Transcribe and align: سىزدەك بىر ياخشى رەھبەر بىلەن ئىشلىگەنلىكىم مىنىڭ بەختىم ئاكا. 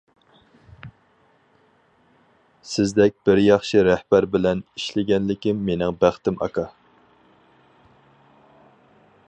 سىزدەك 2.69 3.13
بىر 3.29 3.41
ياخشى 3.43 3.83
رەھبەر 3.89 4.29
بىلەن 4.37 4.65
ئىشلىگەنلىكىم 4.79 5.63
مىنىڭ 5.69 5.95
بەختىم 6.05 6.43
ئاكا. 6.47 6.65